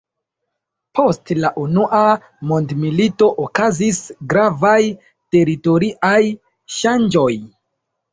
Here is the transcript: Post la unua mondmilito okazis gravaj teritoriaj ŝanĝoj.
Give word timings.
Post 0.99 1.31
la 1.41 1.49
unua 1.63 1.99
mondmilito 2.51 3.27
okazis 3.43 3.99
gravaj 4.33 4.79
teritoriaj 5.37 6.17
ŝanĝoj. 6.79 7.29